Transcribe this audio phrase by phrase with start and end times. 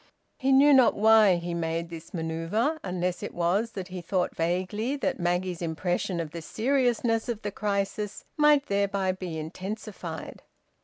[0.39, 4.95] He knew not why he made this manoeuvre, unless it was that he thought vaguely
[4.95, 10.41] that Maggie's impression of the seriousness of the crisis might thereby be intensified.